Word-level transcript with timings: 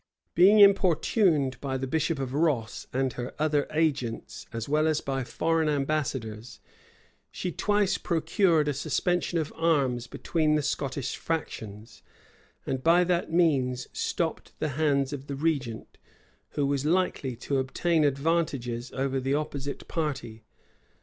Being 0.33 0.57
importuned 0.57 1.61
by 1.61 1.77
the 1.77 1.85
bishop 1.85 2.17
of 2.17 2.33
Ross 2.33 2.87
and 2.91 3.13
her 3.13 3.35
other 3.37 3.67
agents, 3.71 4.47
as 4.51 4.67
well 4.67 4.87
as 4.87 4.99
by 4.99 5.23
foreign 5.23 5.69
ambassadors, 5.69 6.59
she 7.29 7.51
twice 7.51 7.99
procured 7.99 8.67
a 8.67 8.73
suspension 8.73 9.37
of 9.37 9.53
arms 9.55 10.07
between 10.07 10.55
the 10.55 10.63
Scottish 10.63 11.15
factions, 11.17 12.01
and 12.65 12.81
by 12.81 13.03
that 13.03 13.31
means 13.31 13.87
stopped 13.93 14.53
the 14.57 14.69
hands 14.69 15.13
of 15.13 15.27
the 15.27 15.35
regent, 15.35 15.99
who 16.53 16.65
was 16.65 16.83
likely 16.83 17.35
to 17.35 17.59
obtain 17.59 18.03
advantages 18.03 18.91
over 18.93 19.19
the 19.19 19.35
opposite 19.35 19.87
party. 19.87 20.45